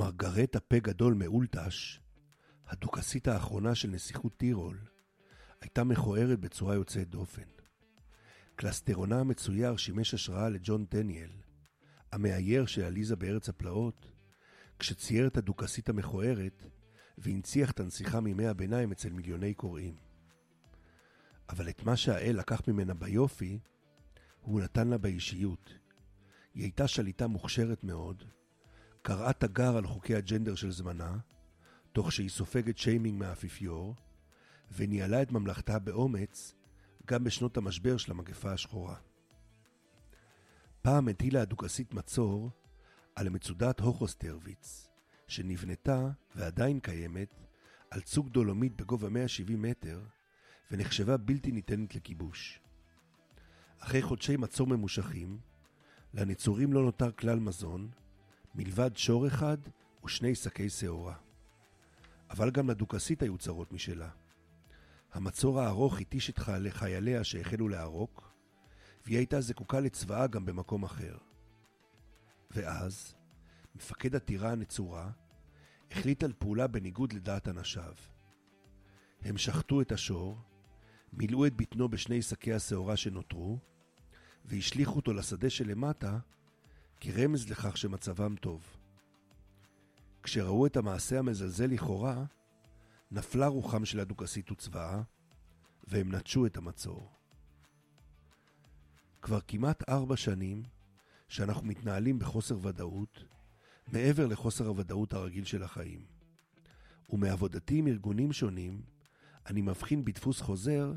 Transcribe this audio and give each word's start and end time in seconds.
מרגרטה 0.00 0.60
פה 0.60 0.78
גדול 0.78 1.14
מאולטש, 1.14 2.00
הדוכסית 2.66 3.28
האחרונה 3.28 3.74
של 3.74 3.88
נסיכות 3.88 4.36
טירול, 4.36 4.78
הייתה 5.60 5.84
מכוערת 5.84 6.40
בצורה 6.40 6.74
יוצאת 6.74 7.08
דופן. 7.08 7.48
קלסטרונה 8.56 9.20
המצויר 9.20 9.76
שימש 9.76 10.14
השראה 10.14 10.48
לג'ון 10.48 10.86
דניאל, 10.90 11.30
המאייר 12.12 12.66
של 12.66 12.84
עליזה 12.84 13.16
בארץ 13.16 13.48
הפלאות, 13.48 14.12
כשצייר 14.78 15.26
את 15.26 15.36
הדוכסית 15.36 15.88
המכוערת 15.88 16.64
והנציח 17.18 17.70
את 17.70 17.80
הנסיכה 17.80 18.20
מימי 18.20 18.46
הביניים 18.46 18.92
אצל 18.92 19.12
מיליוני 19.12 19.54
קוראים. 19.54 19.96
אבל 21.48 21.68
את 21.68 21.82
מה 21.82 21.96
שהאל 21.96 22.36
לקח 22.38 22.68
ממנה 22.68 22.94
ביופי, 22.94 23.58
הוא 24.40 24.60
נתן 24.60 24.88
לה 24.88 24.98
באישיות. 24.98 25.74
היא 26.54 26.62
הייתה 26.62 26.88
שליטה 26.88 27.26
מוכשרת 27.26 27.84
מאוד, 27.84 28.24
קראה 29.02 29.32
תגר 29.32 29.76
על 29.76 29.86
חוקי 29.86 30.14
הג'נדר 30.14 30.54
של 30.54 30.70
זמנה, 30.70 31.18
תוך 31.92 32.12
שהיא 32.12 32.30
סופגת 32.30 32.78
שיימינג 32.78 33.18
מהאפיפיור, 33.18 33.94
וניהלה 34.72 35.22
את 35.22 35.32
ממלכתה 35.32 35.78
באומץ 35.78 36.54
גם 37.06 37.24
בשנות 37.24 37.56
המשבר 37.56 37.96
של 37.96 38.12
המגפה 38.12 38.52
השחורה. 38.52 38.96
פעם 40.82 41.08
הטילה 41.08 41.42
הדוכסית 41.42 41.94
מצור 41.94 42.50
על 43.16 43.28
מצודת 43.28 43.80
הוכוסטרוויץ, 43.80 44.88
שנבנתה 45.28 46.08
ועדיין 46.34 46.80
קיימת 46.80 47.40
על 47.90 48.00
צוג 48.00 48.28
דולומית 48.28 48.76
בגובה 48.76 49.08
170 49.08 49.62
מטר, 49.62 50.00
ונחשבה 50.70 51.16
בלתי 51.16 51.52
ניתנת 51.52 51.94
לכיבוש. 51.94 52.60
אחרי 53.78 54.02
חודשי 54.02 54.36
מצור 54.36 54.66
ממושכים, 54.66 55.38
לנצורים 56.14 56.72
לא 56.72 56.82
נותר 56.82 57.12
כלל 57.12 57.38
מזון, 57.38 57.90
מלבד 58.54 58.96
שור 58.96 59.26
אחד 59.26 59.58
ושני 60.04 60.34
שקי 60.34 60.70
שעורה. 60.70 61.14
אבל 62.30 62.50
גם 62.50 62.70
לדוכסית 62.70 63.22
היו 63.22 63.38
צרות 63.38 63.72
משלה. 63.72 64.10
המצור 65.12 65.60
הארוך 65.60 66.00
התיש 66.00 66.30
את 66.30 66.38
חייליה 66.70 67.24
שהחלו 67.24 67.68
לערוק, 67.68 68.32
והיא 69.04 69.16
הייתה 69.16 69.40
זקוקה 69.40 69.80
לצבאה 69.80 70.26
גם 70.26 70.46
במקום 70.46 70.84
אחר. 70.84 71.18
ואז, 72.50 73.14
מפקד 73.74 74.14
הטירה 74.14 74.52
הנצורה 74.52 75.10
החליט 75.90 76.22
על 76.22 76.32
פעולה 76.38 76.66
בניגוד 76.66 77.12
לדעת 77.12 77.48
אנשיו. 77.48 77.94
הם 79.22 79.38
שחטו 79.38 79.80
את 79.80 79.92
השור, 79.92 80.38
מילאו 81.12 81.46
את 81.46 81.56
בטנו 81.56 81.88
בשני 81.88 82.22
שקי 82.22 82.52
השעורה 82.52 82.96
שנותרו, 82.96 83.58
והשליכו 84.44 84.96
אותו 84.96 85.12
לשדה 85.12 85.50
שלמטה 85.50 86.18
כרמז 87.00 87.50
לכך 87.50 87.76
שמצבם 87.76 88.36
טוב. 88.36 88.76
כשראו 90.22 90.66
את 90.66 90.76
המעשה 90.76 91.18
המזלזל 91.18 91.66
לכאורה, 91.66 92.24
נפלה 93.10 93.46
רוחם 93.46 93.84
של 93.84 94.00
הדוכסית 94.00 94.52
וצבאה, 94.52 95.02
והם 95.84 96.14
נטשו 96.14 96.46
את 96.46 96.56
המצור. 96.56 97.10
כבר 99.22 99.40
כמעט 99.48 99.88
ארבע 99.88 100.16
שנים 100.16 100.62
שאנחנו 101.28 101.66
מתנהלים 101.66 102.18
בחוסר 102.18 102.66
ודאות, 102.66 103.24
מעבר 103.92 104.26
לחוסר 104.26 104.66
הוודאות 104.66 105.12
הרגיל 105.12 105.44
של 105.44 105.62
החיים. 105.62 106.04
ומעבודתי 107.10 107.78
עם 107.78 107.86
ארגונים 107.86 108.32
שונים, 108.32 108.82
אני 109.46 109.62
מבחין 109.62 110.04
בדפוס 110.04 110.40
חוזר 110.40 110.92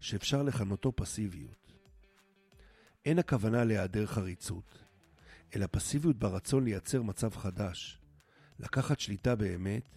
שאפשר 0.00 0.42
לכנותו 0.42 0.92
פסיביות. 0.96 1.72
אין 3.04 3.18
הכוונה 3.18 3.64
להיעדר 3.64 4.06
חריצות, 4.06 4.87
אלא 5.56 5.66
פסיביות 5.70 6.16
ברצון 6.16 6.64
לייצר 6.64 7.02
מצב 7.02 7.36
חדש, 7.36 7.98
לקחת 8.58 9.00
שליטה 9.00 9.34
באמת, 9.34 9.88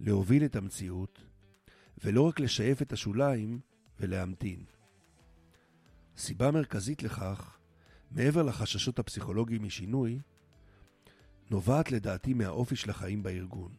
להוביל 0.00 0.44
את 0.44 0.56
המציאות, 0.56 1.24
ולא 2.04 2.22
רק 2.22 2.40
לשייף 2.40 2.82
את 2.82 2.92
השוליים 2.92 3.60
ולהמתין. 4.00 4.64
סיבה 6.16 6.50
מרכזית 6.50 7.02
לכך, 7.02 7.58
מעבר 8.10 8.42
לחששות 8.42 8.98
הפסיכולוגיים 8.98 9.62
משינוי, 9.62 10.20
נובעת 11.50 11.90
לדעתי 11.90 12.34
מהאופי 12.34 12.76
של 12.76 12.90
החיים 12.90 13.22
בארגון. 13.22 13.72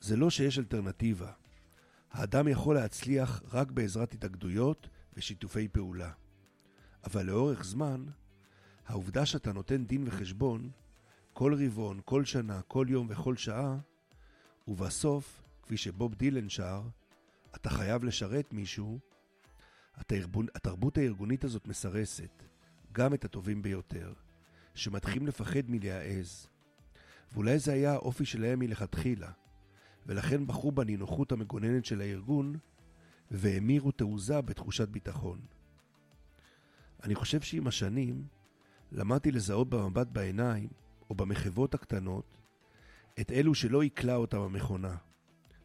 זה 0.00 0.16
לא 0.16 0.30
שיש 0.30 0.58
אלטרנטיבה. 0.58 1.32
האדם 2.10 2.48
יכול 2.48 2.74
להצליח 2.74 3.42
רק 3.52 3.70
בעזרת 3.70 4.12
התאגדויות 4.12 4.88
ושיתופי 5.16 5.68
פעולה. 5.68 6.12
אבל 7.04 7.26
לאורך 7.26 7.64
זמן, 7.64 8.04
העובדה 8.86 9.26
שאתה 9.26 9.52
נותן 9.52 9.84
דין 9.84 10.04
וחשבון 10.06 10.70
כל 11.32 11.54
רבעון, 11.64 12.00
כל 12.04 12.24
שנה, 12.24 12.62
כל 12.62 12.86
יום 12.88 13.06
וכל 13.10 13.36
שעה, 13.36 13.78
ובסוף, 14.68 15.42
כפי 15.62 15.76
שבוב 15.76 16.14
דילן 16.14 16.48
שר, 16.48 16.82
אתה 17.54 17.70
חייב 17.70 18.04
לשרת 18.04 18.52
מישהו, 18.52 18.98
התרבות, 19.94 20.46
התרבות 20.54 20.98
הארגונית 20.98 21.44
הזאת 21.44 21.66
מסרסת 21.66 22.42
גם 22.92 23.14
את 23.14 23.24
הטובים 23.24 23.62
ביותר, 23.62 24.12
שמתחילים 24.74 25.26
לפחד 25.26 25.62
מלהעז. 25.68 26.48
ואולי 27.32 27.58
זה 27.58 27.72
היה 27.72 27.92
האופי 27.92 28.24
שלהם 28.24 28.58
מלכתחילה, 28.58 29.30
ולכן 30.06 30.46
בחרו 30.46 30.72
בנינוחות 30.72 31.32
המגוננת 31.32 31.84
של 31.84 32.00
הארגון, 32.00 32.56
והמירו 33.30 33.92
תעוזה 33.92 34.40
בתחושת 34.40 34.88
ביטחון. 34.88 35.40
אני 37.02 37.14
חושב 37.14 37.40
שעם 37.40 37.66
השנים 37.66 38.24
למדתי 38.92 39.30
לזהות 39.30 39.70
במבט 39.70 40.06
בעיניים, 40.06 40.68
או 41.10 41.14
במחוות 41.14 41.74
הקטנות, 41.74 42.38
את 43.20 43.32
אלו 43.32 43.54
שלא 43.54 43.82
עיכלה 43.82 44.16
אותם 44.16 44.40
המכונה, 44.40 44.96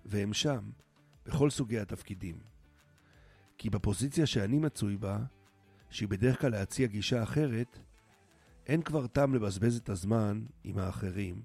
והם 0.05 0.33
שם, 0.33 0.69
בכל 1.25 1.49
סוגי 1.49 1.79
התפקידים. 1.79 2.39
כי 3.57 3.69
בפוזיציה 3.69 4.25
שאני 4.25 4.59
מצוי 4.59 4.97
בה, 4.97 5.19
שהיא 5.89 6.09
בדרך 6.09 6.41
כלל 6.41 6.51
להציע 6.51 6.87
גישה 6.87 7.23
אחרת, 7.23 7.79
אין 8.67 8.81
כבר 8.81 9.07
טעם 9.07 9.35
לבזבז 9.35 9.77
את 9.77 9.89
הזמן 9.89 10.45
עם 10.63 10.77
האחרים, 10.77 11.41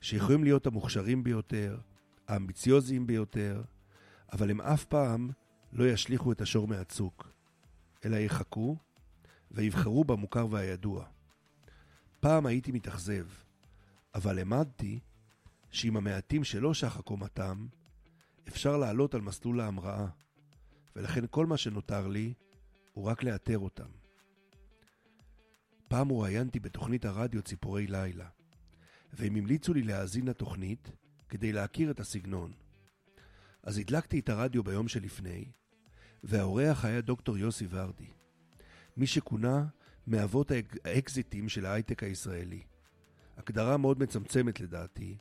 שיכולים 0.00 0.44
להיות 0.44 0.66
המוכשרים 0.66 1.24
ביותר, 1.24 1.78
האמביציוזיים 2.28 3.06
ביותר, 3.06 3.62
אבל 4.32 4.50
הם 4.50 4.60
אף 4.60 4.84
פעם 4.84 5.30
לא 5.72 5.84
ישליכו 5.84 6.32
את 6.32 6.40
השור 6.40 6.68
מהצוק, 6.68 7.32
אלא 8.04 8.16
יחכו 8.16 8.76
ויבחרו 9.52 10.04
במוכר 10.04 10.46
והידוע. 10.50 11.06
פעם 12.20 12.46
הייתי 12.46 12.72
מתאכזב, 12.72 13.26
אבל 14.14 14.40
למדתי 14.40 15.00
שעם 15.70 15.96
המעטים 15.96 16.44
שלא 16.44 16.74
שחה 16.74 17.02
קומתם, 17.02 17.66
אפשר 18.48 18.76
לעלות 18.76 19.14
על 19.14 19.20
מסלול 19.20 19.60
ההמראה, 19.60 20.06
ולכן 20.96 21.24
כל 21.30 21.46
מה 21.46 21.56
שנותר 21.56 22.08
לי 22.08 22.34
הוא 22.92 23.04
רק 23.04 23.22
לאתר 23.22 23.58
אותם. 23.58 23.88
פעם 25.88 26.08
רואיינתי 26.08 26.60
בתוכנית 26.60 27.04
הרדיו 27.04 27.42
ציפורי 27.42 27.86
לילה, 27.86 28.28
והם 29.12 29.36
המליצו 29.36 29.74
לי 29.74 29.82
להאזין 29.82 30.26
לתוכנית 30.26 30.90
כדי 31.28 31.52
להכיר 31.52 31.90
את 31.90 32.00
הסגנון. 32.00 32.52
אז 33.62 33.78
הדלקתי 33.78 34.18
את 34.18 34.28
הרדיו 34.28 34.64
ביום 34.64 34.88
שלפני, 34.88 35.44
והאורח 36.24 36.84
היה 36.84 37.00
דוקטור 37.00 37.38
יוסי 37.38 37.66
ורדי, 37.70 38.10
מי 38.96 39.06
שכונה 39.06 39.66
מאבות 40.06 40.52
האקזיטים 40.84 41.48
של 41.48 41.66
ההייטק 41.66 42.02
הישראלי. 42.02 42.62
הגדרה 43.36 43.76
מאוד 43.76 43.98
מצמצמת 43.98 44.60
לדעתי, 44.60 45.16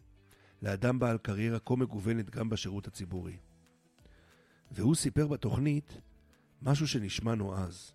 לאדם 0.62 1.00
בעל 1.00 1.18
קריירה 1.18 1.60
כה 1.60 1.76
מגוונת 1.76 2.30
גם 2.30 2.50
בשירות 2.50 2.88
הציבורי. 2.88 3.38
והוא 4.72 4.96
סיפר 4.96 5.28
בתוכנית 5.28 5.98
משהו 6.62 6.88
שנשמע 6.88 7.36
נועז, 7.36 7.94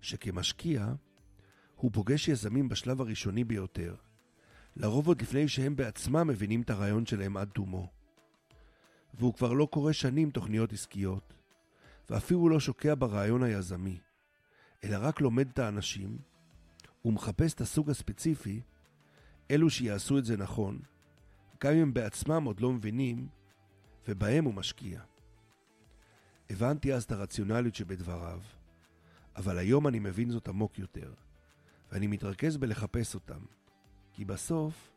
שכמשקיע 0.00 0.92
הוא 1.76 1.90
פוגש 1.92 2.28
יזמים 2.28 2.68
בשלב 2.68 3.00
הראשוני 3.00 3.44
ביותר, 3.44 3.94
לרוב 4.76 5.06
עוד 5.06 5.22
לפני 5.22 5.48
שהם 5.48 5.76
בעצמם 5.76 6.28
מבינים 6.28 6.62
את 6.62 6.70
הרעיון 6.70 7.06
שלהם 7.06 7.36
עד 7.36 7.48
תומו. 7.48 7.90
והוא 9.14 9.34
כבר 9.34 9.52
לא 9.52 9.68
קורא 9.70 9.92
שנים 9.92 10.30
תוכניות 10.30 10.72
עסקיות, 10.72 11.34
ואפילו 12.10 12.48
לא 12.48 12.60
שוקע 12.60 12.94
ברעיון 12.98 13.42
היזמי, 13.42 13.98
אלא 14.84 14.98
רק 15.00 15.20
לומד 15.20 15.48
את 15.48 15.58
האנשים 15.58 16.18
ומחפש 17.04 17.54
את 17.54 17.60
הסוג 17.60 17.90
הספציפי, 17.90 18.60
אלו 19.50 19.70
שיעשו 19.70 20.18
את 20.18 20.24
זה 20.24 20.36
נכון, 20.36 20.80
גם 21.64 21.72
אם 21.72 21.94
בעצמם 21.94 22.44
עוד 22.44 22.60
לא 22.60 22.72
מבינים, 22.72 23.28
ובהם 24.08 24.44
הוא 24.44 24.54
משקיע. 24.54 25.00
הבנתי 26.50 26.94
אז 26.94 27.04
את 27.04 27.12
הרציונליות 27.12 27.74
שבדבריו, 27.74 28.40
אבל 29.36 29.58
היום 29.58 29.86
אני 29.86 29.98
מבין 29.98 30.30
זאת 30.30 30.48
עמוק 30.48 30.78
יותר, 30.78 31.14
ואני 31.92 32.06
מתרכז 32.06 32.56
בלחפש 32.56 33.14
אותם, 33.14 33.40
כי 34.12 34.24
בסוף 34.24 34.92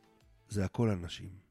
זה 0.50 0.66
הכל 0.66 0.90
אנשים. 0.90 1.43